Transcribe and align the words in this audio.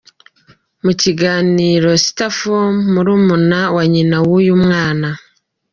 Mu 0.85 0.91
kiganiro 1.01 1.89
star 2.05 2.31
forum, 2.37 2.75
murumuna 2.93 3.59
wa 3.75 3.83
nyina 3.93 4.17
wuyu 4.27 4.53
mwana. 4.63 5.09